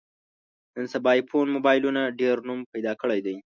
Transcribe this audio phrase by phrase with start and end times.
[0.75, 3.35] نن سبا ایفون مبایلونو ډېر نوم پیدا کړی دی.